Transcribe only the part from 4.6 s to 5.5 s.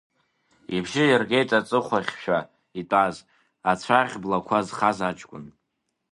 зхаз аҷкәын…